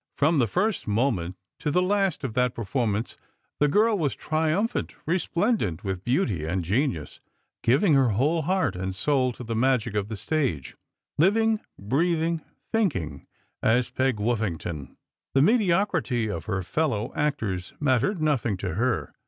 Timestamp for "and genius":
6.43-7.19